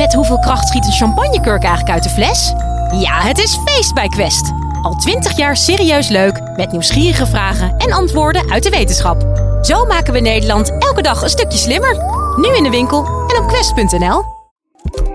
Met 0.00 0.14
hoeveel 0.14 0.38
kracht 0.38 0.68
schiet 0.68 0.84
een 0.84 0.92
champagnekurk 0.92 1.62
eigenlijk 1.62 1.90
uit 1.90 2.02
de 2.02 2.08
fles? 2.08 2.52
Ja, 3.00 3.20
het 3.20 3.38
is 3.38 3.58
feest 3.64 3.94
bij 3.94 4.08
Quest. 4.08 4.52
Al 4.82 4.94
twintig 4.94 5.36
jaar 5.36 5.56
serieus 5.56 6.08
leuk, 6.08 6.56
met 6.56 6.72
nieuwsgierige 6.72 7.26
vragen 7.26 7.76
en 7.76 7.92
antwoorden 7.92 8.50
uit 8.50 8.62
de 8.62 8.70
wetenschap. 8.70 9.22
Zo 9.62 9.84
maken 9.84 10.12
we 10.12 10.20
Nederland 10.20 10.70
elke 10.78 11.02
dag 11.02 11.22
een 11.22 11.28
stukje 11.28 11.58
slimmer. 11.58 11.96
Nu 12.36 12.56
in 12.56 12.62
de 12.62 12.70
winkel 12.70 13.04
en 13.04 13.42
op 13.42 13.48
quest.nl. 13.48 14.22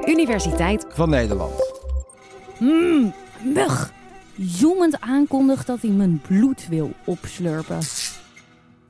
Universiteit 0.06 0.86
van 0.90 1.10
Nederland. 1.10 1.52
Mmm, 2.60 3.13
mug. 3.54 3.92
Zoemend 4.38 5.02
aankondigt 5.02 5.67
dat 5.67 5.81
hij 5.81 5.92
mijn 5.92 6.22
bloed 6.28 6.67
wil 6.67 6.92
opslurpen. 7.06 7.79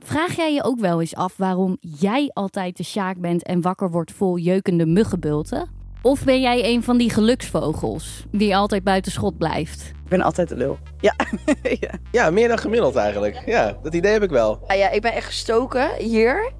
Vraag 0.04 0.36
jij 0.36 0.54
je 0.54 0.64
ook 0.64 0.80
wel 0.80 1.00
eens 1.00 1.14
af 1.14 1.34
waarom 1.36 1.76
jij 1.80 2.30
altijd 2.32 2.76
de 2.76 2.84
sjaak 2.84 3.18
bent 3.18 3.42
en 3.42 3.60
wakker 3.60 3.90
wordt 3.90 4.12
vol 4.12 4.38
jeukende 4.38 4.86
muggenbulten? 4.86 5.75
Of 6.06 6.24
ben 6.24 6.40
jij 6.40 6.64
een 6.64 6.82
van 6.82 6.96
die 6.96 7.10
geluksvogels 7.10 8.24
die 8.30 8.56
altijd 8.56 8.84
buiten 8.84 9.12
schot 9.12 9.38
blijft? 9.38 9.92
Ik 10.04 10.08
ben 10.08 10.20
altijd 10.20 10.48
de 10.48 10.56
lul. 10.56 10.78
Ja. 11.00 11.14
ja. 11.80 11.90
ja. 12.10 12.30
meer 12.30 12.48
dan 12.48 12.58
gemiddeld 12.58 12.96
eigenlijk. 12.96 13.42
Ja, 13.46 13.78
dat 13.82 13.94
idee 13.94 14.12
heb 14.12 14.22
ik 14.22 14.30
wel. 14.30 14.64
Ja, 14.68 14.74
ja, 14.74 14.90
ik 14.90 15.02
ben 15.02 15.12
echt 15.12 15.26
gestoken 15.26 15.88
hier. 15.98 16.52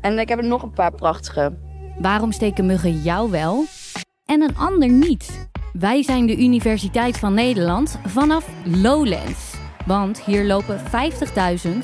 En 0.00 0.18
ik 0.18 0.28
heb 0.28 0.38
er 0.38 0.44
nog 0.44 0.62
een 0.62 0.72
paar 0.72 0.94
prachtige. 0.94 1.52
Waarom 1.98 2.32
steken 2.32 2.66
muggen 2.66 3.00
jou 3.00 3.30
wel 3.30 3.64
en 4.24 4.42
een 4.42 4.56
ander 4.56 4.88
niet? 4.88 5.48
Wij 5.72 6.02
zijn 6.02 6.26
de 6.26 6.36
Universiteit 6.36 7.18
van 7.18 7.34
Nederland 7.34 7.98
vanaf 8.06 8.48
Lowlands. 8.64 9.54
Want 9.86 10.22
hier 10.22 10.44
lopen 10.44 10.80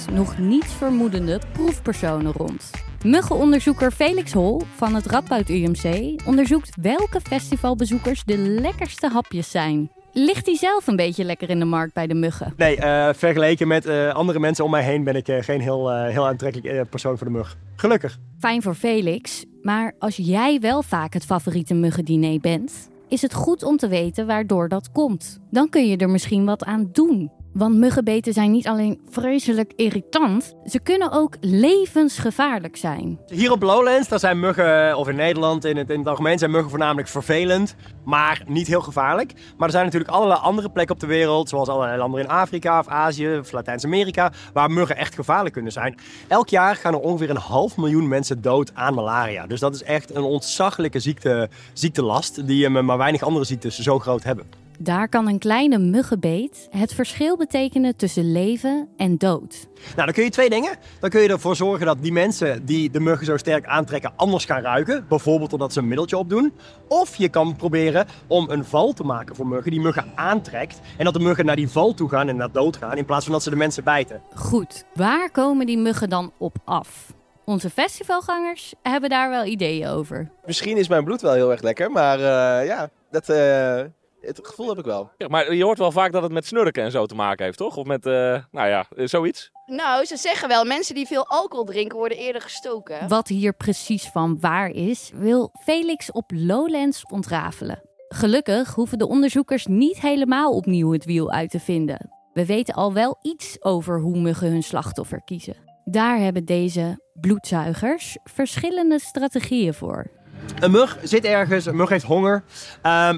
50.000 0.08 0.14
nog 0.14 0.38
niets 0.38 0.72
vermoedende 0.72 1.40
proefpersonen 1.52 2.32
rond. 2.32 2.70
Muggenonderzoeker 3.04 3.90
Felix 3.90 4.32
Hol 4.32 4.62
van 4.74 4.94
het 4.94 5.06
Radboud 5.06 5.48
UMC 5.48 6.14
onderzoekt 6.26 6.76
welke 6.80 7.20
festivalbezoekers 7.20 8.24
de 8.24 8.36
lekkerste 8.38 9.08
hapjes 9.08 9.50
zijn. 9.50 9.90
Ligt 10.12 10.46
hij 10.46 10.56
zelf 10.56 10.86
een 10.86 10.96
beetje 10.96 11.24
lekker 11.24 11.50
in 11.50 11.58
de 11.58 11.64
markt 11.64 11.94
bij 11.94 12.06
de 12.06 12.14
muggen? 12.14 12.54
Nee, 12.56 12.76
uh, 12.76 13.08
vergeleken 13.12 13.68
met 13.68 13.86
uh, 13.86 14.14
andere 14.14 14.38
mensen 14.38 14.64
om 14.64 14.70
mij 14.70 14.82
heen 14.82 15.04
ben 15.04 15.16
ik 15.16 15.28
uh, 15.28 15.36
geen 15.40 15.60
heel, 15.60 15.94
heel 16.02 16.26
aantrekkelijk 16.26 16.90
persoon 16.90 17.18
voor 17.18 17.26
de 17.26 17.32
mug. 17.32 17.56
Gelukkig. 17.76 18.18
Fijn 18.38 18.62
voor 18.62 18.74
Felix, 18.74 19.44
maar 19.62 19.94
als 19.98 20.16
jij 20.16 20.58
wel 20.60 20.82
vaak 20.82 21.12
het 21.12 21.24
favoriete 21.24 21.74
muggendiner 21.74 22.40
bent, 22.40 22.88
is 23.08 23.22
het 23.22 23.34
goed 23.34 23.62
om 23.62 23.76
te 23.76 23.88
weten 23.88 24.26
waardoor 24.26 24.68
dat 24.68 24.92
komt. 24.92 25.38
Dan 25.50 25.68
kun 25.68 25.88
je 25.88 25.96
er 25.96 26.10
misschien 26.10 26.44
wat 26.44 26.64
aan 26.64 26.88
doen. 26.92 27.30
Want 27.52 27.76
muggenbeten 27.76 28.32
zijn 28.32 28.50
niet 28.50 28.66
alleen 28.66 29.00
vreselijk 29.08 29.72
irritant, 29.76 30.54
ze 30.64 30.80
kunnen 30.80 31.12
ook 31.12 31.36
levensgevaarlijk 31.40 32.76
zijn. 32.76 33.18
Hier 33.26 33.52
op 33.52 33.62
Lowlands, 33.62 34.08
daar 34.08 34.18
zijn 34.18 34.40
muggen, 34.40 34.96
of 34.96 35.08
in 35.08 35.16
Nederland 35.16 35.64
in 35.64 35.76
het, 35.76 35.90
in 35.90 35.98
het 35.98 36.08
algemeen, 36.08 36.38
zijn 36.38 36.50
muggen 36.50 36.70
voornamelijk 36.70 37.08
vervelend, 37.08 37.74
maar 38.04 38.42
niet 38.46 38.66
heel 38.66 38.80
gevaarlijk. 38.80 39.32
Maar 39.56 39.66
er 39.66 39.74
zijn 39.74 39.84
natuurlijk 39.84 40.10
allerlei 40.10 40.40
andere 40.40 40.70
plekken 40.70 40.94
op 40.94 41.00
de 41.00 41.06
wereld, 41.06 41.48
zoals 41.48 41.68
allerlei 41.68 41.98
landen 41.98 42.20
in 42.20 42.28
Afrika 42.28 42.78
of 42.78 42.88
Azië 42.88 43.38
of 43.38 43.52
Latijns-Amerika, 43.52 44.32
waar 44.52 44.70
muggen 44.70 44.96
echt 44.96 45.14
gevaarlijk 45.14 45.54
kunnen 45.54 45.72
zijn. 45.72 45.98
Elk 46.28 46.48
jaar 46.48 46.76
gaan 46.76 46.94
er 46.94 47.00
ongeveer 47.00 47.30
een 47.30 47.36
half 47.36 47.76
miljoen 47.76 48.08
mensen 48.08 48.42
dood 48.42 48.74
aan 48.74 48.94
malaria. 48.94 49.46
Dus 49.46 49.60
dat 49.60 49.74
is 49.74 49.82
echt 49.82 50.14
een 50.14 50.22
ontzaglijke 50.22 51.00
ziekte, 51.00 51.48
ziektelast 51.72 52.46
die 52.46 52.70
met 52.70 52.82
maar 52.82 52.98
weinig 52.98 53.22
andere 53.22 53.44
ziektes 53.44 53.78
zo 53.78 53.98
groot 53.98 54.22
hebben. 54.22 54.59
Daar 54.82 55.08
kan 55.08 55.28
een 55.28 55.38
kleine 55.38 55.78
muggenbeet 55.78 56.68
het 56.70 56.94
verschil 56.94 57.36
betekenen 57.36 57.96
tussen 57.96 58.32
leven 58.32 58.88
en 58.96 59.16
dood. 59.16 59.68
Nou, 59.94 60.04
dan 60.04 60.12
kun 60.12 60.24
je 60.24 60.30
twee 60.30 60.50
dingen. 60.50 60.76
Dan 61.00 61.10
kun 61.10 61.20
je 61.20 61.28
ervoor 61.28 61.56
zorgen 61.56 61.86
dat 61.86 62.02
die 62.02 62.12
mensen 62.12 62.64
die 62.64 62.90
de 62.90 63.00
muggen 63.00 63.26
zo 63.26 63.36
sterk 63.36 63.66
aantrekken 63.66 64.12
anders 64.16 64.44
gaan 64.44 64.62
ruiken. 64.62 65.04
Bijvoorbeeld 65.08 65.50
doordat 65.50 65.72
ze 65.72 65.78
een 65.78 65.86
middeltje 65.88 66.16
opdoen. 66.16 66.52
Of 66.88 67.16
je 67.16 67.28
kan 67.28 67.56
proberen 67.56 68.06
om 68.26 68.50
een 68.50 68.64
val 68.64 68.92
te 68.92 69.04
maken 69.04 69.36
voor 69.36 69.46
muggen 69.46 69.70
die 69.70 69.80
muggen 69.80 70.12
aantrekt. 70.14 70.80
En 70.98 71.04
dat 71.04 71.14
de 71.14 71.20
muggen 71.20 71.44
naar 71.44 71.56
die 71.56 71.68
val 71.68 71.94
toe 71.94 72.08
gaan 72.08 72.28
en 72.28 72.36
naar 72.36 72.52
dood 72.52 72.76
gaan 72.76 72.96
in 72.96 73.04
plaats 73.04 73.24
van 73.24 73.32
dat 73.32 73.42
ze 73.42 73.50
de 73.50 73.56
mensen 73.56 73.84
bijten. 73.84 74.22
Goed, 74.34 74.84
waar 74.94 75.30
komen 75.30 75.66
die 75.66 75.78
muggen 75.78 76.08
dan 76.08 76.32
op 76.38 76.56
af? 76.64 77.12
Onze 77.44 77.70
festivalgangers 77.70 78.74
hebben 78.82 79.10
daar 79.10 79.30
wel 79.30 79.44
ideeën 79.44 79.88
over. 79.88 80.30
Misschien 80.46 80.76
is 80.76 80.88
mijn 80.88 81.04
bloed 81.04 81.20
wel 81.20 81.32
heel 81.32 81.50
erg 81.50 81.62
lekker, 81.62 81.90
maar 81.90 82.18
uh, 82.18 82.66
ja, 82.66 82.90
dat... 83.10 83.28
Uh 83.28 83.80
het 84.20 84.40
gevoel 84.42 84.68
heb 84.68 84.78
ik 84.78 84.84
wel. 84.84 85.10
Ja, 85.16 85.28
maar 85.28 85.54
je 85.54 85.64
hoort 85.64 85.78
wel 85.78 85.92
vaak 85.92 86.12
dat 86.12 86.22
het 86.22 86.32
met 86.32 86.46
snurken 86.46 86.82
en 86.82 86.90
zo 86.90 87.06
te 87.06 87.14
maken 87.14 87.44
heeft, 87.44 87.58
toch? 87.58 87.76
Of 87.76 87.86
met, 87.86 88.06
uh, 88.06 88.12
nou 88.50 88.68
ja, 88.68 88.86
zoiets. 88.96 89.50
Nou, 89.66 90.04
ze 90.04 90.16
zeggen 90.16 90.48
wel, 90.48 90.64
mensen 90.64 90.94
die 90.94 91.06
veel 91.06 91.26
alcohol 91.26 91.64
drinken 91.64 91.98
worden 91.98 92.18
eerder 92.18 92.42
gestoken. 92.42 93.08
Wat 93.08 93.28
hier 93.28 93.52
precies 93.52 94.06
van 94.06 94.40
waar 94.40 94.70
is, 94.70 95.10
wil 95.14 95.50
Felix 95.62 96.12
op 96.12 96.30
Lowlands 96.34 97.02
ontrafelen. 97.10 97.82
Gelukkig 98.08 98.74
hoeven 98.74 98.98
de 98.98 99.08
onderzoekers 99.08 99.66
niet 99.66 100.00
helemaal 100.00 100.52
opnieuw 100.52 100.92
het 100.92 101.04
wiel 101.04 101.30
uit 101.30 101.50
te 101.50 101.60
vinden. 101.60 102.10
We 102.32 102.46
weten 102.46 102.74
al 102.74 102.92
wel 102.92 103.18
iets 103.22 103.62
over 103.62 104.00
hoe 104.00 104.18
muggen 104.18 104.50
hun 104.50 104.62
slachtoffer 104.62 105.22
kiezen. 105.24 105.56
Daar 105.84 106.18
hebben 106.18 106.44
deze 106.44 107.00
bloedzuigers 107.20 108.18
verschillende 108.24 108.98
strategieën 108.98 109.74
voor. 109.74 110.19
Een 110.60 110.70
mug 110.70 110.98
zit 111.02 111.24
ergens, 111.24 111.66
een 111.66 111.76
mug 111.76 111.88
heeft 111.88 112.04
honger. 112.04 112.34
Um, 112.34 112.42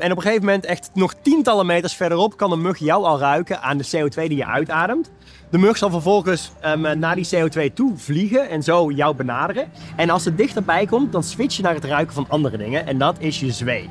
en 0.00 0.10
op 0.10 0.16
een 0.16 0.22
gegeven 0.22 0.44
moment, 0.44 0.64
echt 0.64 0.90
nog 0.94 1.14
tientallen 1.22 1.66
meters 1.66 1.94
verderop, 1.94 2.36
kan 2.36 2.52
een 2.52 2.62
mug 2.62 2.78
jou 2.78 3.04
al 3.04 3.18
ruiken 3.18 3.62
aan 3.62 3.78
de 3.78 3.86
CO2 3.86 4.14
die 4.14 4.36
je 4.36 4.46
uitademt. 4.46 5.10
De 5.50 5.58
mug 5.58 5.76
zal 5.76 5.90
vervolgens 5.90 6.52
um, 6.64 6.98
naar 6.98 7.14
die 7.14 7.28
CO2 7.34 7.72
toe 7.74 7.92
vliegen 7.96 8.48
en 8.48 8.62
zo 8.62 8.90
jou 8.90 9.16
benaderen. 9.16 9.68
En 9.96 10.10
als 10.10 10.24
het 10.24 10.36
dichterbij 10.36 10.86
komt, 10.86 11.12
dan 11.12 11.22
switch 11.22 11.56
je 11.56 11.62
naar 11.62 11.74
het 11.74 11.84
ruiken 11.84 12.14
van 12.14 12.26
andere 12.28 12.56
dingen. 12.56 12.86
En 12.86 12.98
dat 12.98 13.16
is 13.18 13.40
je 13.40 13.52
zweet. 13.52 13.90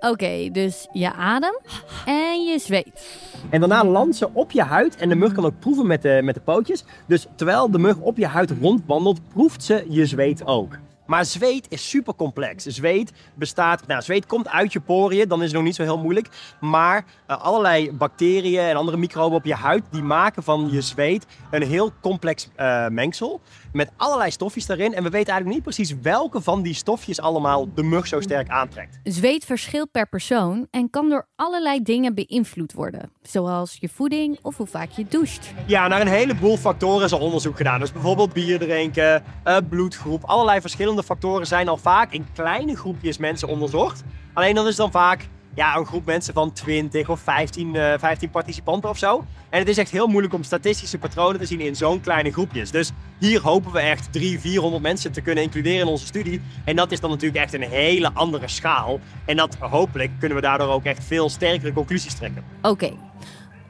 Oké, 0.00 0.48
dus 0.52 0.88
je 0.92 1.12
adem 1.12 1.58
en 2.06 2.44
je 2.44 2.58
zweet. 2.58 3.20
En 3.50 3.60
daarna 3.60 3.84
landt 3.84 4.16
ze 4.16 4.28
op 4.32 4.50
je 4.50 4.62
huid 4.62 4.96
en 4.96 5.08
de 5.08 5.14
mug 5.14 5.32
kan 5.32 5.44
ook 5.44 5.58
proeven 5.58 5.86
met 5.86 6.02
de, 6.02 6.20
met 6.22 6.34
de 6.34 6.40
pootjes. 6.40 6.84
Dus 7.06 7.26
terwijl 7.36 7.70
de 7.70 7.78
mug 7.78 7.98
op 7.98 8.16
je 8.16 8.26
huid 8.26 8.52
rondwandelt, 8.60 9.20
proeft 9.28 9.62
ze 9.62 9.84
je 9.88 10.06
zweet 10.06 10.46
ook. 10.46 10.78
Maar 11.06 11.24
zweet 11.24 11.66
is 11.68 11.88
super 11.88 12.14
complex. 12.14 12.64
Zweet 12.64 13.12
bestaat, 13.34 13.86
nou, 13.86 14.02
zweet 14.02 14.26
komt 14.26 14.48
uit 14.48 14.72
je 14.72 14.80
poriën, 14.80 15.28
dan 15.28 15.38
is 15.38 15.44
het 15.44 15.54
nog 15.54 15.62
niet 15.62 15.74
zo 15.74 15.82
heel 15.82 15.98
moeilijk. 15.98 16.28
Maar 16.60 17.04
uh, 17.28 17.42
allerlei 17.42 17.92
bacteriën 17.92 18.60
en 18.60 18.76
andere 18.76 18.96
microben 18.96 19.38
op 19.38 19.44
je 19.44 19.54
huid, 19.54 19.84
die 19.90 20.02
maken 20.02 20.42
van 20.42 20.68
je 20.70 20.80
zweet 20.80 21.26
een 21.50 21.62
heel 21.62 21.90
complex 22.00 22.48
uh, 22.56 22.88
mengsel. 22.88 23.40
Met 23.72 23.90
allerlei 23.96 24.30
stofjes 24.30 24.66
daarin. 24.66 24.94
En 24.94 25.02
we 25.02 25.10
weten 25.10 25.32
eigenlijk 25.32 25.54
niet 25.54 25.74
precies 25.74 25.94
welke 26.02 26.40
van 26.40 26.62
die 26.62 26.74
stofjes 26.74 27.20
allemaal 27.20 27.74
de 27.74 27.82
mug 27.82 28.06
zo 28.06 28.20
sterk 28.20 28.48
aantrekt. 28.48 28.98
Zweet 29.02 29.44
verschilt 29.44 29.90
per 29.90 30.08
persoon 30.08 30.66
en 30.70 30.90
kan 30.90 31.08
door 31.08 31.26
allerlei 31.36 31.82
dingen 31.82 32.14
beïnvloed 32.14 32.72
worden. 32.72 33.10
Zoals 33.22 33.76
je 33.80 33.88
voeding 33.88 34.38
of 34.42 34.56
hoe 34.56 34.66
vaak 34.66 34.90
je 34.90 35.04
doucht. 35.08 35.52
Ja, 35.66 35.88
naar 35.88 36.00
een 36.00 36.06
heleboel 36.06 36.56
factoren 36.56 37.04
is 37.04 37.12
al 37.12 37.20
onderzoek 37.20 37.56
gedaan. 37.56 37.80
Dus 37.80 37.92
bijvoorbeeld 37.92 38.32
bier 38.32 38.58
drinken, 38.58 39.22
uh, 39.44 39.56
bloedgroep, 39.68 40.24
allerlei 40.24 40.60
verschillende 40.60 40.93
factoren 41.02 41.46
zijn 41.46 41.68
al 41.68 41.76
vaak 41.76 42.12
in 42.12 42.26
kleine 42.32 42.76
groepjes 42.76 43.18
mensen 43.18 43.48
onderzocht. 43.48 44.02
Alleen 44.32 44.54
dan 44.54 44.66
is 44.66 44.76
dan 44.76 44.90
vaak 44.90 45.28
ja, 45.54 45.76
een 45.76 45.86
groep 45.86 46.04
mensen 46.04 46.34
van 46.34 46.52
20 46.52 47.08
of 47.08 47.20
15, 47.20 47.74
uh, 47.74 47.92
15 47.98 48.30
participanten 48.30 48.90
of 48.90 48.98
zo. 48.98 49.24
En 49.50 49.58
het 49.58 49.68
is 49.68 49.78
echt 49.78 49.90
heel 49.90 50.06
moeilijk 50.06 50.34
om 50.34 50.42
statistische 50.42 50.98
patronen 50.98 51.40
te 51.40 51.46
zien 51.46 51.60
in 51.60 51.76
zo'n 51.76 52.00
kleine 52.00 52.32
groepjes. 52.32 52.70
Dus 52.70 52.90
hier 53.18 53.40
hopen 53.40 53.72
we 53.72 53.78
echt 53.78 54.12
300, 54.12 54.42
400 54.42 54.82
mensen 54.82 55.12
te 55.12 55.20
kunnen 55.20 55.44
includeren 55.44 55.80
in 55.80 55.86
onze 55.86 56.06
studie. 56.06 56.40
En 56.64 56.76
dat 56.76 56.92
is 56.92 57.00
dan 57.00 57.10
natuurlijk 57.10 57.40
echt 57.44 57.52
een 57.52 57.62
hele 57.62 58.10
andere 58.12 58.48
schaal. 58.48 59.00
En 59.24 59.36
dat 59.36 59.56
hopelijk 59.60 60.10
kunnen 60.18 60.36
we 60.36 60.42
daardoor 60.42 60.68
ook 60.68 60.84
echt 60.84 61.04
veel 61.04 61.28
sterkere 61.28 61.72
conclusies 61.72 62.14
trekken. 62.14 62.44
Oké, 62.62 62.92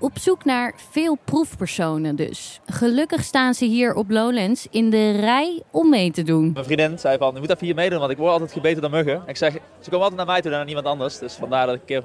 op 0.05 0.19
zoek 0.19 0.45
naar 0.45 0.75
veel 0.91 1.19
proefpersonen 1.25 2.17
dus. 2.17 2.61
Gelukkig 2.67 3.23
staan 3.23 3.55
ze 3.55 3.65
hier 3.65 3.95
op 3.95 4.11
Lowlands 4.11 4.67
in 4.71 4.91
de 4.91 5.11
rij 5.11 5.63
om 5.71 5.89
mee 5.89 6.11
te 6.11 6.23
doen. 6.23 6.51
Mijn 6.53 6.65
vriendin 6.65 6.99
zei 6.99 7.19
van, 7.19 7.35
je 7.35 7.41
moet 7.41 7.51
even 7.51 7.67
hier 7.67 7.75
meedoen, 7.75 7.99
want 7.99 8.11
ik 8.11 8.17
word 8.17 8.31
altijd 8.31 8.53
gebeten 8.53 8.83
dan 8.83 8.91
muggen. 8.91 9.23
Ik 9.27 9.37
zeg, 9.37 9.53
ze 9.53 9.91
komen 9.91 10.01
altijd 10.01 10.17
naar 10.17 10.27
mij 10.27 10.41
toe 10.41 10.51
en 10.51 10.57
naar 10.57 10.67
niemand 10.67 10.87
anders. 10.87 11.19
Dus 11.19 11.35
vandaar 11.35 11.67
dat 11.67 11.75
ik 11.75 11.81
een 11.81 11.87
keer 11.87 12.05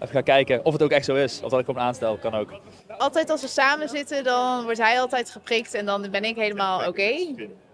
even 0.00 0.14
ga 0.14 0.20
kijken 0.20 0.64
of 0.64 0.72
het 0.72 0.82
ook 0.82 0.90
echt 0.90 1.04
zo 1.04 1.14
is. 1.14 1.40
Of 1.42 1.50
dat 1.50 1.60
ik 1.60 1.66
hem 1.66 1.78
aanstel, 1.78 2.16
kan 2.16 2.34
ook. 2.34 2.52
Altijd 2.98 3.30
als 3.30 3.40
we 3.40 3.48
samen 3.48 3.88
zitten, 3.88 4.24
dan 4.24 4.64
wordt 4.64 4.78
hij 4.78 5.00
altijd 5.00 5.30
geprikt 5.30 5.74
en 5.74 5.86
dan 5.86 6.06
ben 6.10 6.24
ik 6.24 6.36
helemaal 6.36 6.88
oké. 6.88 7.14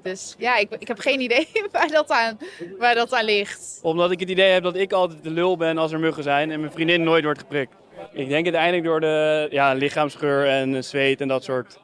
Dus 0.02 0.34
ja, 0.38 0.56
ik, 0.56 0.70
ik 0.78 0.88
heb 0.88 0.98
geen 0.98 1.20
idee 1.20 1.48
waar 1.72 1.88
dat, 1.88 2.10
aan, 2.10 2.38
waar 2.78 2.94
dat 2.94 3.14
aan 3.14 3.24
ligt. 3.24 3.78
Omdat 3.82 4.10
ik 4.10 4.20
het 4.20 4.30
idee 4.30 4.50
heb 4.50 4.62
dat 4.62 4.76
ik 4.76 4.92
altijd 4.92 5.22
de 5.22 5.30
lul 5.30 5.56
ben 5.56 5.78
als 5.78 5.92
er 5.92 6.00
muggen 6.00 6.22
zijn 6.22 6.50
en 6.50 6.60
mijn 6.60 6.72
vriendin 6.72 7.02
nooit 7.02 7.24
wordt 7.24 7.38
geprikt. 7.38 7.74
Ik 8.12 8.28
denk 8.28 8.44
uiteindelijk 8.44 8.84
door 8.84 9.00
de 9.00 9.48
ja, 9.50 9.72
lichaamsgeur 9.72 10.46
en 10.46 10.84
zweet 10.84 11.20
en 11.20 11.28
dat 11.28 11.44
soort 11.44 11.80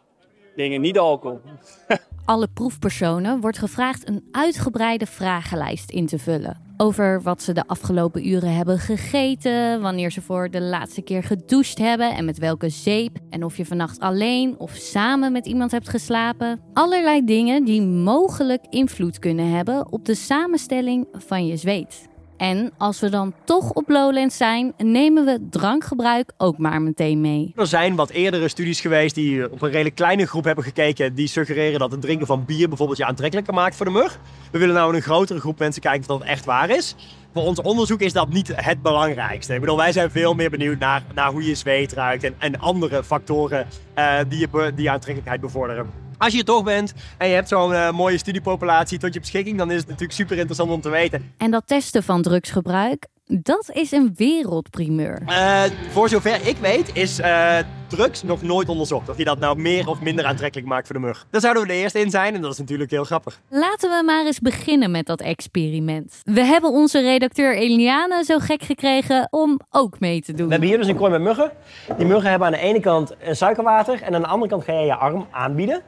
dingen, 0.56 0.81
niet 0.81 0.99
alcohol. 0.99 1.41
Alle 2.25 2.49
proefpersonen 2.55 3.41
wordt 3.41 3.59
gevraagd 3.59 4.09
een 4.09 4.29
uitgebreide 4.32 5.06
vragenlijst 5.06 5.91
in 5.91 6.06
te 6.06 6.19
vullen. 6.19 6.67
Over 6.76 7.23
wat 7.23 7.43
ze 7.43 7.53
de 7.53 7.67
afgelopen 7.67 8.29
uren 8.29 8.55
hebben 8.55 8.79
gegeten, 8.79 9.81
wanneer 9.81 10.11
ze 10.11 10.23
voor 10.23 10.50
de 10.50 10.61
laatste 10.61 11.03
keer 11.03 11.23
gedoucht 11.23 11.79
hebben 11.79 12.11
en 12.15 12.25
met 12.25 12.38
welke 12.38 12.69
zeep. 12.69 13.19
En 13.31 13.44
of 13.44 13.56
je 13.56 13.67
vannacht 13.67 14.00
alleen 14.00 14.59
of 14.59 14.75
samen 14.75 15.32
met 15.32 15.47
iemand 15.47 15.70
hebt 15.70 15.88
geslapen. 15.88 16.61
Allerlei 16.73 17.25
dingen 17.25 17.65
die 17.65 17.82
mogelijk 17.82 18.65
invloed 18.69 19.19
kunnen 19.19 19.50
hebben 19.50 19.93
op 19.93 20.05
de 20.05 20.15
samenstelling 20.15 21.06
van 21.12 21.47
je 21.47 21.56
zweet. 21.56 22.09
En 22.38 22.73
als 22.76 23.00
we 23.00 23.08
dan 23.08 23.32
toch 23.44 23.70
op 23.73 23.88
Lowlands 23.88 24.37
zijn, 24.37 24.73
nemen 24.76 25.25
we 25.25 25.46
drankgebruik 25.50 26.32
ook 26.37 26.58
maar 26.58 26.82
meteen 26.82 27.20
mee. 27.20 27.52
Er 27.56 27.67
zijn 27.67 27.94
wat 27.94 28.11
eerdere 28.11 28.49
studies 28.49 28.81
geweest 28.81 29.14
die 29.14 29.50
op 29.50 29.62
een 29.62 29.70
redelijk 29.70 29.94
kleine 29.94 30.26
groep 30.26 30.44
hebben 30.44 30.64
gekeken. 30.64 31.14
Die 31.14 31.26
suggereren 31.26 31.79
dat 31.79 31.90
het 31.90 32.00
drinken 32.00 32.26
van 32.26 32.44
bier 32.44 32.69
bijvoorbeeld 32.69 32.99
je 32.99 33.05
aantrekkelijker 33.05 33.55
maakt 33.55 33.76
voor 33.76 33.87
de 33.87 33.93
mug. 33.93 34.19
We 34.50 34.58
willen 34.58 34.75
nou 34.75 34.94
een 34.94 35.02
grotere 35.02 35.40
groep 35.40 35.58
mensen 35.58 35.82
kijken 35.82 36.00
of 36.00 36.19
dat 36.19 36.29
echt 36.29 36.44
waar 36.44 36.70
is. 36.70 36.94
Voor 37.32 37.43
ons 37.43 37.61
onderzoek 37.61 38.00
is 38.00 38.12
dat 38.12 38.29
niet 38.29 38.52
het 38.55 38.82
belangrijkste. 38.82 39.55
Ik 39.55 39.61
bedoel, 39.61 39.76
wij 39.76 39.93
zijn 39.93 40.11
veel 40.11 40.34
meer 40.34 40.50
benieuwd 40.50 40.79
naar, 40.79 41.02
naar 41.14 41.31
hoe 41.31 41.44
je 41.44 41.55
zweet 41.55 41.93
ruikt 41.93 42.25
en, 42.25 42.34
en 42.38 42.61
andere 42.61 43.05
factoren 43.05 43.67
uh, 43.99 44.19
die, 44.29 44.38
je, 44.38 44.73
die 44.75 44.84
je 44.84 44.91
aantrekkelijkheid 44.91 45.41
bevorderen. 45.41 46.07
Als 46.19 46.32
je 46.32 46.38
er 46.38 46.44
toch 46.44 46.62
bent 46.62 46.94
en 47.19 47.29
je 47.29 47.35
hebt 47.35 47.49
zo'n 47.49 47.73
uh, 47.73 47.91
mooie 47.91 48.19
studiepopulatie 48.19 48.99
tot 48.99 49.15
je 49.15 49.20
beschikking, 49.20 49.59
dan 49.59 49.70
is 49.70 49.76
het 49.76 49.87
natuurlijk 49.87 50.12
super 50.12 50.37
interessant 50.37 50.70
om 50.70 50.81
te 50.81 50.88
weten. 50.88 51.32
En 51.37 51.50
dat 51.50 51.62
testen 51.67 52.03
van 52.03 52.23
drugsgebruik, 52.23 53.06
dat 53.26 53.70
is 53.73 53.93
een 53.93 54.12
wereldprimeur. 54.17 55.23
Uh, 55.26 55.62
voor 55.91 56.09
zover 56.09 56.47
ik 56.47 56.56
weet 56.56 56.91
is 56.93 57.20
uh, 57.20 57.56
drugs 57.87 58.23
nog 58.23 58.43
nooit 58.43 58.69
onderzocht. 58.69 59.09
Of 59.09 59.19
je 59.19 59.25
dat 59.25 59.38
nou 59.38 59.59
meer 59.59 59.88
of 59.88 60.00
minder 60.00 60.25
aantrekkelijk 60.25 60.69
maakt 60.69 60.87
voor 60.87 60.97
de 61.00 61.06
mug. 61.06 61.26
Daar 61.31 61.41
zouden 61.41 61.62
we 61.62 61.69
de 61.69 61.75
eerste 61.75 62.00
in 62.00 62.11
zijn 62.11 62.35
en 62.35 62.41
dat 62.41 62.53
is 62.53 62.59
natuurlijk 62.59 62.91
heel 62.91 63.05
grappig. 63.05 63.41
Laten 63.49 63.91
we 63.91 64.03
maar 64.05 64.26
eens 64.26 64.41
beginnen 64.41 64.91
met 64.91 65.06
dat 65.06 65.20
experiment. 65.20 66.20
We 66.25 66.44
hebben 66.44 66.70
onze 66.70 67.00
redacteur 67.00 67.56
Eliane 67.56 68.25
zo 68.25 68.38
gek 68.38 68.62
gekregen 68.62 69.29
om 69.31 69.61
ook 69.70 70.00
mee 70.00 70.20
te 70.20 70.32
doen. 70.32 70.47
We 70.47 70.53
hebben 70.53 70.69
hier 70.69 70.79
dus 70.79 70.88
een 70.88 70.97
kooi 70.97 71.11
met 71.11 71.20
muggen. 71.20 71.50
Die 71.97 72.06
muggen 72.06 72.31
hebben 72.31 72.49
aan 72.49 72.55
de 72.55 72.61
ene 72.61 72.81
kant 72.81 73.15
suikerwater 73.31 74.03
en 74.03 74.15
aan 74.15 74.20
de 74.20 74.26
andere 74.26 74.50
kant 74.50 74.65
ga 74.65 74.73
je 74.73 74.87
je 74.87 74.94
arm 74.94 75.26
aanbieden. 75.31 75.82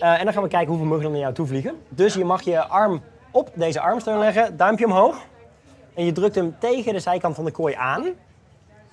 Uh, 0.00 0.18
en 0.18 0.24
dan 0.24 0.32
gaan 0.32 0.42
we 0.42 0.48
kijken 0.48 0.68
hoeveel 0.68 0.86
muggen 0.86 1.04
er 1.04 1.10
naar 1.10 1.20
jou 1.20 1.34
toe 1.34 1.46
vliegen. 1.46 1.74
Dus 1.88 2.14
je 2.14 2.24
mag 2.24 2.42
je 2.42 2.66
arm 2.66 3.02
op 3.30 3.50
deze 3.54 3.80
armsteun 3.80 4.18
leggen, 4.18 4.56
duimpje 4.56 4.84
omhoog. 4.84 5.16
En 5.94 6.04
je 6.04 6.12
drukt 6.12 6.34
hem 6.34 6.56
tegen 6.58 6.92
de 6.92 7.00
zijkant 7.00 7.34
van 7.34 7.44
de 7.44 7.50
kooi 7.50 7.74
aan. 7.74 8.04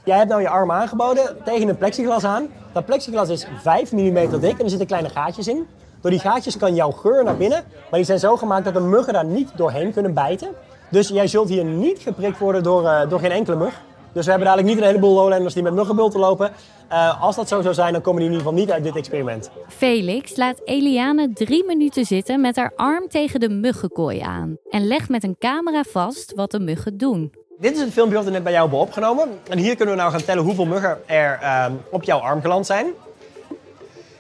Jij 0.04 0.18
hebt 0.18 0.30
nou 0.30 0.42
je 0.42 0.50
arm 0.50 0.72
aangeboden 0.72 1.38
tegen 1.44 1.68
een 1.68 1.78
plexiglas 1.78 2.24
aan. 2.24 2.48
Dat 2.74 2.86
plexiglas 2.86 3.30
is 3.30 3.48
5 3.62 3.92
mm 3.92 4.40
dik 4.40 4.58
en 4.58 4.64
er 4.64 4.70
zitten 4.70 4.88
kleine 4.88 5.10
gaatjes 5.10 5.48
in. 5.48 5.68
Door 6.02 6.12
die 6.12 6.20
gaatjes 6.20 6.58
kan 6.58 6.76
jouw 6.76 6.92
geur 6.92 7.24
naar 7.24 7.38
binnen, 7.38 7.64
maar 7.90 8.00
die 8.00 8.04
zijn 8.04 8.20
zo 8.20 8.38
gemaakt 8.38 8.66
dat 8.66 8.74
de 8.74 8.80
muggen 8.80 9.14
daar 9.14 9.26
niet 9.26 9.52
doorheen 9.56 9.94
kunnen 9.94 10.14
bijten. 10.14 10.50
Dus 10.90 11.08
jij 11.08 11.28
zult 11.28 11.50
hier 11.50 11.64
niet 11.64 12.00
geprikt 12.00 12.40
worden 12.40 12.64
door, 12.64 12.84
uh, 12.84 13.10
door 13.10 13.20
geen 13.20 13.32
enkele 13.32 13.56
mug. 13.56 13.82
Dus 14.14 14.24
we 14.26 14.30
hebben 14.30 14.48
dadelijk 14.48 14.74
niet 14.74 14.84
een 14.84 14.90
heleboel 14.90 15.14
lowlanders 15.14 15.54
die 15.54 15.64
met 15.64 15.74
muggenbulten 15.74 16.20
lopen. 16.20 16.52
Uh, 16.92 17.22
als 17.22 17.36
dat 17.36 17.48
zo 17.48 17.62
zou 17.62 17.74
zijn, 17.74 17.94
dan 17.94 18.02
komen 18.02 18.22
die 18.22 18.30
in 18.30 18.36
ieder 18.36 18.48
geval 18.48 18.64
niet 18.66 18.72
uit 18.72 18.84
dit 18.84 18.96
experiment. 18.96 19.50
Felix 19.68 20.36
laat 20.36 20.62
Eliane 20.66 21.34
drie 21.34 21.66
minuten 21.66 22.06
zitten 22.06 22.42
met 22.42 22.56
haar 22.56 22.74
arm 22.76 23.08
tegen 23.08 23.40
de 23.40 23.50
muggenkooi 23.50 24.20
aan. 24.20 24.58
En 24.70 24.88
legt 24.88 25.10
met 25.10 25.24
een 25.24 25.36
camera 25.40 25.84
vast 25.84 26.34
wat 26.36 26.52
de 26.52 26.60
muggen 26.60 26.98
doen. 26.98 27.34
Dit 27.60 27.74
is 27.74 27.80
het 27.80 27.92
filmpje 27.92 28.16
wat 28.16 28.26
we 28.26 28.32
net 28.32 28.44
bij 28.44 28.52
jou 28.52 28.64
hebben 28.64 28.86
opgenomen. 28.86 29.30
En 29.50 29.58
hier 29.58 29.76
kunnen 29.76 29.96
we 29.96 30.02
nou 30.02 30.12
gaan 30.12 30.24
tellen 30.24 30.44
hoeveel 30.44 30.66
muggen 30.66 30.98
er 31.06 31.40
uh, 31.42 31.66
op 31.92 32.04
jouw 32.04 32.20
arm 32.20 32.42
geland 32.42 32.66
zijn. 32.66 32.86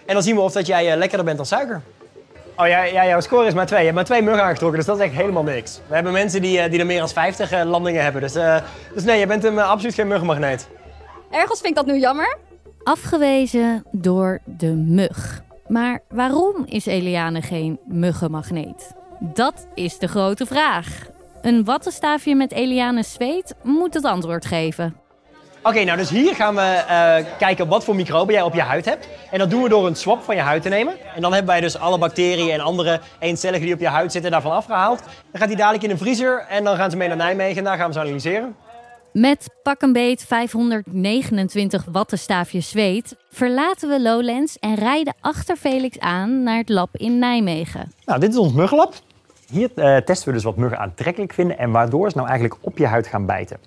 En 0.06 0.14
dan 0.14 0.24
zien 0.24 0.36
we 0.36 0.42
of 0.42 0.52
dat 0.52 0.68
jij 0.68 0.92
uh, 0.92 0.98
lekkerder 0.98 1.26
bent 1.26 1.38
dan 1.38 1.46
suiker. 1.46 1.82
Oh 2.62 2.68
ja, 2.68 2.84
ja, 2.84 3.06
jouw 3.06 3.19
score 3.19 3.48
is 3.48 3.54
maar 3.54 3.66
twee. 3.66 3.80
Je 3.80 3.86
hebt 3.86 3.96
maar 3.96 4.06
twee 4.06 4.22
muggen 4.22 4.44
aangetrokken, 4.44 4.78
dus 4.78 4.88
dat 4.88 4.98
is 4.98 5.04
echt 5.04 5.13
helemaal 5.13 5.44
niks. 5.44 5.80
We 5.88 5.94
hebben 5.94 6.12
mensen 6.12 6.42
die, 6.42 6.69
die 6.69 6.80
er 6.80 6.86
meer 6.86 7.00
dan 7.00 7.10
50 7.10 7.63
landingen 7.63 8.04
hebben. 8.04 8.22
Dus, 8.22 8.36
uh, 8.36 8.58
dus 8.94 9.04
nee, 9.04 9.19
je 9.19 9.28
bent 9.28 9.44
hem 9.44 9.60
absoluut 9.60 9.94
geen 9.94 10.08
muggenmagneet. 10.08 10.69
Ergens 11.31 11.60
vind 11.60 11.69
ik 11.69 11.86
dat 11.86 11.86
nu 11.86 12.00
jammer. 12.00 12.38
Afgewezen 12.84 13.84
door 13.92 14.40
de 14.46 14.74
mug. 14.75 15.42
Maar 15.68 16.00
waarom 16.10 16.66
is 16.66 16.86
Eliane 16.86 17.42
geen 17.42 17.80
muggenmagneet? 17.86 18.92
Dat 19.19 19.68
is 19.74 19.98
de 19.98 20.08
grote 20.08 20.46
vraag. 20.46 21.06
Een 21.42 21.63
wattenstaafje 21.63 22.36
met 22.36 22.52
Eliane 22.52 23.04
zweet 23.04 23.56
moet 23.63 23.94
het 23.94 24.06
antwoord 24.06 24.46
geven. 24.46 25.00
Oké, 25.63 25.69
okay, 25.69 25.84
nou 25.84 25.98
dus 25.98 26.10
hier 26.10 26.36
gaan 26.36 26.56
we 26.56 26.84
uh, 26.90 27.38
kijken 27.38 27.68
wat 27.68 27.84
voor 27.84 27.96
microben 27.96 28.34
jij 28.34 28.44
op 28.44 28.54
je 28.54 28.62
huid 28.62 28.86
hebt. 28.86 29.08
En 29.31 29.40
dat 29.40 29.50
doen 29.50 29.63
we 29.63 29.69
door 29.69 29.88
een 29.88 29.96
swab 29.96 30.24
van 30.24 30.36
je 30.36 30.42
huid 30.42 30.62
te 30.62 30.69
nemen. 30.69 30.94
En 31.16 31.22
dan 31.22 31.34
hebben 31.34 31.52
wij 31.52 31.62
dus 31.62 31.78
alle 31.78 31.98
bacteriën 31.98 32.50
en 32.50 32.60
andere 32.60 33.00
eencelligen 33.19 33.66
die 33.66 33.74
op 33.74 33.80
je 33.80 33.88
huid 33.88 34.12
zitten 34.12 34.31
daarvan 34.31 34.52
afgehaald. 34.52 35.00
Dan 35.31 35.40
gaat 35.40 35.48
die 35.48 35.58
dadelijk 35.58 35.84
in 35.84 35.90
de 35.90 35.98
vriezer 35.98 36.46
en 36.50 36.63
dan 36.63 36.75
gaan 36.75 36.92
ze 36.92 36.98
mee 36.98 37.08
naar 37.08 37.18
Nijmegen 37.18 37.58
en 37.58 37.63
daar 37.63 37.78
gaan 37.78 37.88
we 37.88 37.94
ze 37.94 38.00
analyseren. 38.00 38.56
Met 39.13 39.50
pak 39.63 39.81
een 39.81 39.94
beet 39.94 40.24
529 40.28 41.86
wattenstaafjes 41.92 42.69
zweet 42.69 43.16
verlaten 43.30 43.90
we 43.90 44.02
Lowlands 44.02 44.60
en 44.60 44.75
rijden 44.75 45.13
achter 45.19 45.56
Felix 45.56 46.00
aan 46.00 46.44
naar 46.44 46.58
het 46.58 46.69
lab 46.69 46.90
in 46.92 47.19
Nijmegen. 47.19 47.92
Nou, 48.06 48.19
dit 48.19 48.30
is 48.30 48.38
ons 48.38 48.54
muggenlab. 48.54 48.94
Hier 49.52 49.69
uh, 49.75 49.98
testen 49.98 50.28
we 50.28 50.34
dus 50.34 50.44
wat 50.44 50.56
muggen 50.56 50.80
aantrekkelijk 50.80 51.34
vinden 51.34 51.58
en 51.58 51.72
waardoor 51.72 52.10
ze 52.10 52.18
nou 52.18 52.30
eigenlijk 52.30 52.60
op 52.62 52.78
je 52.78 52.88
huid 52.88 53.08
gaan 53.08 53.25
bijten. 53.25 53.58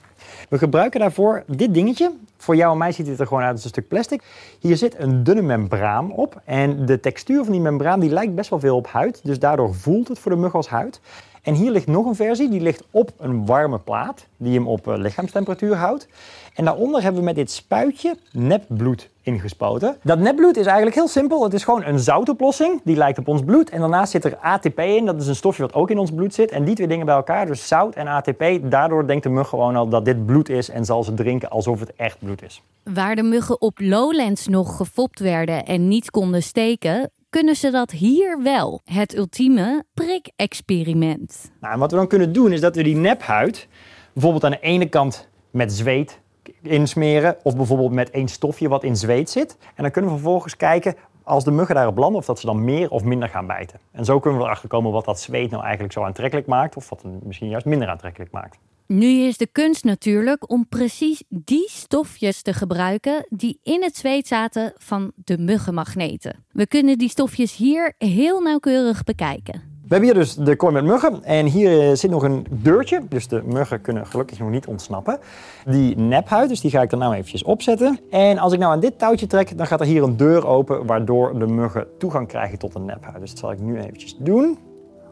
We 0.48 0.58
gebruiken 0.58 1.00
daarvoor 1.00 1.44
dit 1.46 1.74
dingetje. 1.74 2.12
Voor 2.44 2.56
jou 2.56 2.72
en 2.72 2.78
mij 2.78 2.92
ziet 2.92 3.06
het 3.06 3.20
er 3.20 3.26
gewoon 3.26 3.42
uit 3.42 3.52
als 3.52 3.64
een 3.64 3.68
stuk 3.68 3.88
plastic. 3.88 4.22
Hier 4.60 4.76
zit 4.76 4.98
een 4.98 5.24
dunne 5.24 5.42
membraan 5.42 6.12
op 6.12 6.40
en 6.44 6.86
de 6.86 7.00
textuur 7.00 7.42
van 7.44 7.52
die 7.52 7.60
membraan 7.60 8.00
die 8.00 8.10
lijkt 8.10 8.34
best 8.34 8.50
wel 8.50 8.58
veel 8.58 8.76
op 8.76 8.86
huid. 8.86 9.20
Dus 9.22 9.38
daardoor 9.38 9.74
voelt 9.74 10.08
het 10.08 10.18
voor 10.18 10.30
de 10.30 10.36
mug 10.36 10.54
als 10.54 10.68
huid. 10.68 11.00
En 11.44 11.54
hier 11.54 11.70
ligt 11.70 11.86
nog 11.86 12.06
een 12.06 12.14
versie, 12.14 12.48
die 12.48 12.60
ligt 12.60 12.84
op 12.90 13.12
een 13.18 13.46
warme 13.46 13.78
plaat, 13.78 14.26
die 14.36 14.54
hem 14.54 14.68
op 14.68 14.86
lichaamstemperatuur 14.86 15.76
houdt. 15.76 16.08
En 16.54 16.64
daaronder 16.64 17.02
hebben 17.02 17.20
we 17.20 17.26
met 17.26 17.34
dit 17.34 17.50
spuitje 17.50 18.16
nepbloed 18.32 19.08
ingespoten. 19.22 19.96
Dat 20.02 20.18
nepbloed 20.18 20.56
is 20.56 20.66
eigenlijk 20.66 20.96
heel 20.96 21.08
simpel. 21.08 21.44
Het 21.44 21.54
is 21.54 21.64
gewoon 21.64 21.84
een 21.84 21.98
zoutoplossing, 21.98 22.80
die 22.84 22.96
lijkt 22.96 23.18
op 23.18 23.28
ons 23.28 23.42
bloed. 23.42 23.70
En 23.70 23.80
daarnaast 23.80 24.10
zit 24.10 24.24
er 24.24 24.36
ATP 24.36 24.80
in, 24.80 25.06
dat 25.06 25.20
is 25.20 25.26
een 25.26 25.36
stofje 25.36 25.62
wat 25.62 25.74
ook 25.74 25.90
in 25.90 25.98
ons 25.98 26.10
bloed 26.10 26.34
zit. 26.34 26.50
En 26.50 26.64
die 26.64 26.74
twee 26.74 26.88
dingen 26.88 27.06
bij 27.06 27.14
elkaar, 27.14 27.46
dus 27.46 27.68
zout 27.68 27.94
en 27.94 28.06
ATP, 28.06 28.44
daardoor 28.62 29.06
denkt 29.06 29.22
de 29.22 29.28
mug 29.28 29.48
gewoon 29.48 29.76
al 29.76 29.88
dat 29.88 30.04
dit 30.04 30.26
bloed 30.26 30.48
is 30.48 30.68
en 30.68 30.84
zal 30.84 31.04
ze 31.04 31.14
drinken 31.14 31.50
alsof 31.50 31.80
het 31.80 31.92
echt 31.96 32.18
bloed 32.18 32.33
is. 32.33 32.33
Waar 32.82 33.16
de 33.16 33.22
muggen 33.22 33.60
op 33.60 33.78
Lowlands 33.80 34.46
nog 34.46 34.76
gefopt 34.76 35.20
werden 35.20 35.64
en 35.64 35.88
niet 35.88 36.10
konden 36.10 36.42
steken, 36.42 37.10
kunnen 37.30 37.56
ze 37.56 37.70
dat 37.70 37.90
hier 37.90 38.42
wel. 38.42 38.80
Het 38.84 39.16
ultieme 39.16 39.84
prik-experiment. 39.94 41.52
Nou, 41.60 41.72
en 41.72 41.78
wat 41.78 41.90
we 41.90 41.96
dan 41.96 42.08
kunnen 42.08 42.32
doen 42.32 42.52
is 42.52 42.60
dat 42.60 42.76
we 42.76 42.82
die 42.82 42.96
nephuid 42.96 43.68
bijvoorbeeld 44.12 44.44
aan 44.44 44.50
de 44.50 44.60
ene 44.60 44.88
kant 44.88 45.28
met 45.50 45.72
zweet 45.72 46.20
insmeren 46.62 47.36
of 47.42 47.56
bijvoorbeeld 47.56 47.92
met 47.92 48.10
één 48.10 48.28
stofje 48.28 48.68
wat 48.68 48.84
in 48.84 48.96
zweet 48.96 49.30
zit. 49.30 49.56
En 49.74 49.82
dan 49.82 49.90
kunnen 49.90 50.10
we 50.10 50.16
vervolgens 50.16 50.56
kijken 50.56 50.94
als 51.22 51.44
de 51.44 51.50
muggen 51.50 51.74
daarop 51.74 51.96
landen 51.96 52.20
of 52.20 52.26
dat 52.26 52.40
ze 52.40 52.46
dan 52.46 52.64
meer 52.64 52.90
of 52.90 53.04
minder 53.04 53.28
gaan 53.28 53.46
bijten. 53.46 53.80
En 53.92 54.04
zo 54.04 54.20
kunnen 54.20 54.40
we 54.40 54.46
erachter 54.46 54.68
komen 54.68 54.92
wat 54.92 55.04
dat 55.04 55.20
zweet 55.20 55.50
nou 55.50 55.62
eigenlijk 55.62 55.92
zo 55.92 56.02
aantrekkelijk 56.02 56.46
maakt 56.46 56.76
of 56.76 56.88
wat 56.88 57.02
het 57.02 57.24
misschien 57.24 57.48
juist 57.48 57.66
minder 57.66 57.88
aantrekkelijk 57.88 58.30
maakt. 58.30 58.58
Nu 58.86 59.06
is 59.06 59.36
de 59.36 59.46
kunst 59.46 59.84
natuurlijk 59.84 60.50
om 60.50 60.68
precies 60.68 61.22
die 61.28 61.68
stofjes 61.70 62.42
te 62.42 62.52
gebruiken 62.52 63.26
die 63.28 63.58
in 63.62 63.82
het 63.82 63.96
zweet 63.96 64.26
zaten 64.26 64.72
van 64.76 65.12
de 65.14 65.38
muggenmagneten. 65.38 66.44
We 66.50 66.66
kunnen 66.66 66.98
die 66.98 67.08
stofjes 67.08 67.56
hier 67.56 67.94
heel 67.98 68.40
nauwkeurig 68.40 69.04
bekijken. 69.04 69.54
We 69.54 69.90
hebben 69.90 70.08
hier 70.08 70.18
dus 70.18 70.34
de 70.34 70.56
kooi 70.56 70.72
met 70.72 70.84
muggen 70.84 71.24
en 71.24 71.46
hier 71.46 71.80
eh, 71.80 71.94
zit 71.94 72.10
nog 72.10 72.22
een 72.22 72.46
deurtje, 72.50 73.02
dus 73.08 73.28
de 73.28 73.42
muggen 73.44 73.80
kunnen 73.80 74.06
gelukkig 74.06 74.38
nog 74.38 74.50
niet 74.50 74.66
ontsnappen. 74.66 75.18
Die 75.64 75.96
nephuid, 75.96 76.48
dus 76.48 76.60
die 76.60 76.70
ga 76.70 76.82
ik 76.82 76.92
er 76.92 76.98
nou 76.98 77.14
eventjes 77.14 77.42
opzetten. 77.42 78.00
En 78.10 78.38
als 78.38 78.52
ik 78.52 78.58
nou 78.58 78.72
aan 78.72 78.80
dit 78.80 78.98
touwtje 78.98 79.26
trek, 79.26 79.58
dan 79.58 79.66
gaat 79.66 79.80
er 79.80 79.86
hier 79.86 80.02
een 80.02 80.16
deur 80.16 80.46
open 80.46 80.86
waardoor 80.86 81.38
de 81.38 81.46
muggen 81.46 81.86
toegang 81.98 82.28
krijgen 82.28 82.58
tot 82.58 82.72
de 82.72 82.78
nephuid. 82.78 83.20
Dus 83.20 83.30
dat 83.30 83.38
zal 83.38 83.52
ik 83.52 83.60
nu 83.60 83.78
eventjes 83.78 84.16
doen. 84.18 84.58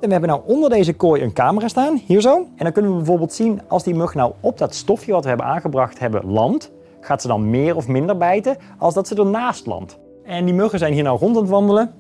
En 0.03 0.09
we 0.09 0.15
hebben 0.15 0.31
nou 0.31 0.43
onder 0.47 0.71
deze 0.71 0.93
kooi 0.93 1.23
een 1.23 1.33
camera 1.33 1.69
staan, 1.69 2.01
hier 2.07 2.21
zo. 2.21 2.37
En 2.37 2.65
dan 2.65 2.73
kunnen 2.73 2.91
we 2.91 2.97
bijvoorbeeld 2.97 3.33
zien 3.33 3.61
als 3.69 3.83
die 3.83 3.95
mug 3.95 4.15
nou 4.15 4.33
op 4.41 4.59
dat 4.59 4.75
stofje 4.75 5.13
wat 5.13 5.23
we 5.23 5.29
hebben 5.29 5.47
aangebracht 5.47 5.99
hebben 5.99 6.31
landt, 6.31 6.71
gaat 7.01 7.23
ze 7.23 7.29
dan 7.29 7.51
meer 7.51 7.77
of 7.77 7.89
minder 7.89 8.17
bijten 8.17 8.57
als 8.79 8.95
dat 8.95 9.09
ze 9.09 9.15
ernaast 9.15 9.67
landt. 9.67 9.99
En 10.25 10.45
die 10.45 10.55
muggen 10.55 10.79
zijn 10.79 10.93
hier 10.93 11.03
nou 11.03 11.19
rond 11.19 11.37
aan 11.37 11.43
het 11.43 11.51
wandelen. 11.51 11.95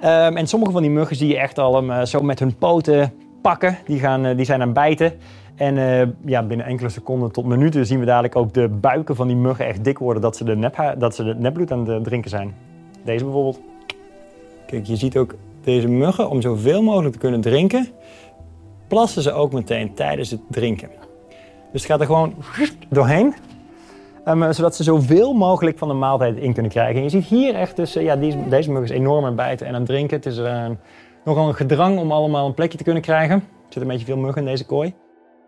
Um, 0.00 0.36
en 0.36 0.46
sommige 0.46 0.72
van 0.72 0.82
die 0.82 0.90
muggen 0.90 1.16
zie 1.16 1.28
je 1.28 1.38
echt 1.38 1.58
al 1.58 1.74
hem 1.74 1.90
uh, 1.90 2.04
zo 2.04 2.20
met 2.20 2.38
hun 2.38 2.56
poten 2.56 3.12
pakken. 3.42 3.78
Die, 3.84 3.98
gaan, 3.98 4.26
uh, 4.26 4.36
die 4.36 4.44
zijn 4.44 4.60
aan 4.60 4.66
het 4.66 4.76
bijten. 4.76 5.12
En 5.54 5.76
uh, 5.76 6.02
ja, 6.24 6.42
binnen 6.42 6.66
enkele 6.66 6.88
seconden 6.88 7.32
tot 7.32 7.46
minuten 7.46 7.86
zien 7.86 7.98
we 7.98 8.04
dadelijk 8.04 8.36
ook 8.36 8.54
de 8.54 8.68
buiken 8.68 9.16
van 9.16 9.26
die 9.26 9.36
muggen 9.36 9.66
echt 9.66 9.84
dik 9.84 9.98
worden 9.98 10.22
dat 10.22 10.36
ze 10.36 10.44
de, 10.44 10.70
dat 10.98 11.14
ze 11.14 11.24
de 11.24 11.34
nepbloed 11.34 11.72
aan 11.72 11.88
het 11.88 12.04
drinken 12.04 12.30
zijn. 12.30 12.54
Deze 13.04 13.24
bijvoorbeeld. 13.24 13.60
Kijk, 14.66 14.86
je 14.86 14.96
ziet 14.96 15.16
ook 15.16 15.34
deze 15.64 15.88
muggen, 15.88 16.30
om 16.30 16.40
zoveel 16.40 16.82
mogelijk 16.82 17.12
te 17.12 17.18
kunnen 17.18 17.40
drinken, 17.40 17.88
plassen 18.88 19.22
ze 19.22 19.32
ook 19.32 19.52
meteen 19.52 19.94
tijdens 19.94 20.30
het 20.30 20.40
drinken. 20.50 20.90
Dus 21.72 21.82
het 21.82 21.90
gaat 21.90 22.00
er 22.00 22.06
gewoon 22.06 22.34
doorheen, 22.88 23.34
um, 24.28 24.52
zodat 24.52 24.76
ze 24.76 24.82
zoveel 24.82 25.32
mogelijk 25.32 25.78
van 25.78 25.88
de 25.88 25.94
maaltijd 25.94 26.36
in 26.36 26.52
kunnen 26.52 26.70
krijgen. 26.70 26.96
En 26.96 27.02
je 27.02 27.08
ziet 27.08 27.24
hier 27.24 27.54
echt 27.54 27.74
tussen, 27.74 28.02
ja, 28.02 28.16
deze, 28.48 28.70
mug 28.70 28.82
is 28.82 28.90
enorm 28.90 29.24
aan 29.24 29.36
bijten 29.36 29.66
en 29.66 29.74
aan 29.74 29.84
drinken. 29.84 30.16
Het 30.16 30.26
is 30.26 30.38
uh, 30.38 30.66
nogal 31.24 31.48
een 31.48 31.54
gedrang 31.54 31.98
om 31.98 32.12
allemaal 32.12 32.46
een 32.46 32.54
plekje 32.54 32.78
te 32.78 32.84
kunnen 32.84 33.02
krijgen. 33.02 33.36
Er 33.36 33.74
zit 33.74 33.82
een 33.82 33.88
beetje 33.88 34.06
veel 34.06 34.16
muggen 34.16 34.42
in 34.42 34.48
deze 34.48 34.66
kooi. 34.66 34.94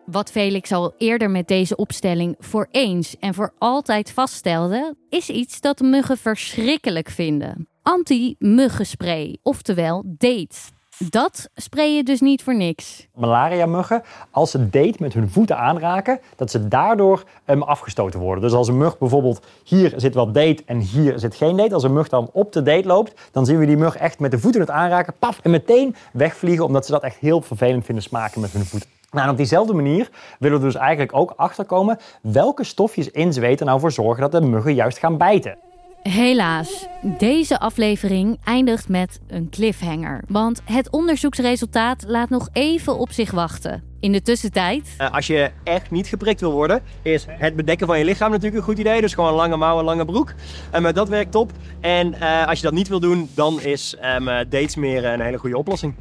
Wat 0.05 0.31
Felix 0.31 0.73
al 0.73 0.95
eerder 0.99 1.31
met 1.31 1.49
deze 1.49 1.77
opstelling 1.77 2.37
voor 2.39 2.69
eens 2.71 3.19
en 3.19 3.35
voor 3.35 3.53
altijd 3.59 4.13
vaststelde, 4.13 4.95
is 5.09 5.29
iets 5.31 5.61
dat 5.61 5.81
muggen 5.81 6.17
verschrikkelijk 6.17 7.09
vinden 7.09 7.69
anti-muggenspray, 7.91 9.39
oftewel 9.43 10.03
DATE. 10.07 10.57
Dat 10.99 11.51
spray 11.55 11.97
je 11.97 12.03
dus 12.03 12.21
niet 12.21 12.43
voor 12.43 12.57
niks. 12.57 13.07
Malaria-muggen, 13.15 14.03
als 14.31 14.51
ze 14.51 14.71
date 14.71 14.95
met 14.99 15.13
hun 15.13 15.31
voeten 15.31 15.59
aanraken, 15.59 16.21
dat 16.37 16.51
ze 16.51 16.69
daardoor 16.69 17.25
um, 17.47 17.63
afgestoten 17.63 18.21
worden. 18.21 18.43
Dus 18.43 18.53
als 18.53 18.69
een 18.69 18.79
mug 18.79 18.99
bijvoorbeeld 18.99 19.47
hier 19.65 19.93
zit 19.97 20.15
wat 20.15 20.35
date 20.35 20.63
en 20.67 20.79
hier 20.79 21.19
zit 21.19 21.35
geen 21.35 21.57
date, 21.57 21.75
als 21.75 21.83
een 21.83 21.93
mug 21.93 22.09
dan 22.09 22.31
op 22.33 22.53
de 22.53 22.63
date 22.63 22.87
loopt, 22.87 23.21
dan 23.33 23.47
zien 23.47 23.59
we 23.59 23.67
die 23.67 23.77
mug 23.77 23.97
echt 23.97 24.19
met 24.19 24.31
de 24.31 24.39
voeten 24.39 24.61
het 24.61 24.71
aanraken, 24.71 25.15
paf, 25.19 25.41
en 25.43 25.51
meteen 25.51 25.97
wegvliegen, 26.13 26.65
omdat 26.65 26.87
ze 26.87 26.93
dat 26.93 27.03
echt 27.03 27.17
heel 27.17 27.41
vervelend 27.41 27.85
vinden 27.85 28.05
smaken 28.05 28.41
met 28.41 28.53
hun 28.53 28.65
voeten. 28.65 28.89
Nou, 29.11 29.31
op 29.31 29.37
diezelfde 29.37 29.75
manier 29.75 30.11
willen 30.39 30.59
we 30.59 30.65
dus 30.65 30.75
eigenlijk 30.75 31.15
ook 31.15 31.33
achterkomen 31.37 31.99
welke 32.23 32.65
stofjes 32.65 33.11
in 33.11 33.33
zweet 33.33 33.61
er 33.61 33.67
nou 33.67 33.81
voor 33.81 33.93
zorgen 33.93 34.31
dat 34.31 34.43
de 34.43 34.49
muggen 34.49 34.75
juist 34.75 34.99
gaan 34.99 35.17
bijten. 35.17 35.59
Helaas, 36.03 36.87
deze 37.19 37.59
aflevering 37.59 38.39
eindigt 38.45 38.89
met 38.89 39.21
een 39.29 39.51
cliffhanger. 39.51 40.23
Want 40.29 40.63
het 40.65 40.91
onderzoeksresultaat 40.91 42.05
laat 42.07 42.29
nog 42.29 42.49
even 42.53 42.99
op 42.99 43.13
zich 43.13 43.31
wachten. 43.31 43.83
In 44.01 44.13
de 44.13 44.23
tussentijd. 44.23 44.95
Uh, 45.01 45.13
als 45.13 45.27
je 45.27 45.51
echt 45.65 45.91
niet 45.91 46.07
geprikt 46.07 46.41
wil 46.41 46.53
worden, 46.53 46.83
is 47.03 47.27
het 47.29 47.57
bedekken 47.57 47.87
van 47.87 47.99
je 47.99 48.05
lichaam 48.05 48.31
natuurlijk 48.31 48.57
een 48.57 48.63
goed 48.63 48.79
idee. 48.79 49.01
Dus 49.01 49.15
gewoon 49.15 49.35
lange 49.35 49.57
mouwen, 49.57 49.85
lange 49.85 50.05
broek. 50.05 50.35
En 50.71 50.83
uh, 50.83 50.93
dat 50.93 51.09
werkt 51.09 51.33
top. 51.33 51.53
En 51.81 52.15
uh, 52.15 52.47
als 52.47 52.59
je 52.59 52.65
dat 52.65 52.75
niet 52.75 52.89
wil 52.89 53.01
doen, 53.01 53.29
dan 53.35 53.61
is 53.61 53.97
um, 54.17 54.25
datesmeren 54.25 55.13
een 55.13 55.21
hele 55.21 55.39
goede 55.39 55.59
oplossing. 55.59 55.95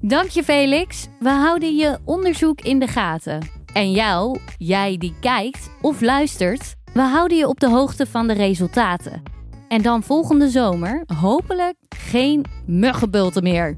Dank 0.00 0.28
je, 0.28 0.44
Felix. 0.44 1.08
We 1.20 1.30
houden 1.30 1.76
je 1.76 1.98
onderzoek 2.04 2.60
in 2.60 2.78
de 2.78 2.86
gaten. 2.86 3.48
En 3.72 3.90
jou, 3.90 4.38
jij 4.58 4.96
die 4.98 5.14
kijkt 5.20 5.70
of 5.80 6.00
luistert, 6.00 6.74
we 6.92 7.02
houden 7.02 7.36
je 7.36 7.48
op 7.48 7.60
de 7.60 7.68
hoogte 7.68 8.06
van 8.06 8.26
de 8.26 8.32
resultaten. 8.32 9.35
En 9.68 9.82
dan 9.82 10.02
volgende 10.02 10.48
zomer 10.48 11.04
hopelijk 11.20 11.74
geen 11.96 12.44
muggenbulten 12.66 13.42
meer. 13.42 13.74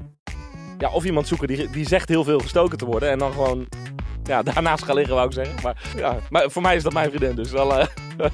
Ja, 0.77 0.91
of 0.91 1.05
iemand 1.05 1.27
zoeken 1.27 1.47
die, 1.47 1.69
die 1.69 1.87
zegt 1.87 2.09
heel 2.09 2.23
veel 2.23 2.39
gestoken 2.39 2.77
te 2.77 2.85
worden 2.85 3.09
en 3.09 3.19
dan 3.19 3.31
gewoon 3.31 3.67
ja, 4.23 4.43
daarnaast 4.53 4.83
gaan 4.83 4.95
liggen, 4.95 5.15
wou 5.15 5.27
ik 5.27 5.33
zeggen. 5.33 5.55
Maar, 5.63 5.91
ja, 5.97 6.17
maar 6.29 6.51
voor 6.51 6.61
mij 6.61 6.75
is 6.75 6.83
dat 6.83 6.93
mijn 6.93 7.09
vriendin, 7.09 7.35
dus 7.35 7.51
wel... 7.51 7.79
Uh... 7.79 7.85